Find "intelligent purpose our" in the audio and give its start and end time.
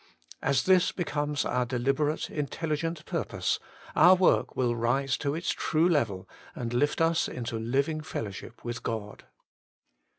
2.31-4.15